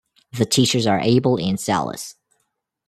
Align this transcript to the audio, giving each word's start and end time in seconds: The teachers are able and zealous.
The 0.31 0.47
teachers 0.47 0.87
are 0.87 0.99
able 0.99 1.37
and 1.39 1.59
zealous. 1.59 2.15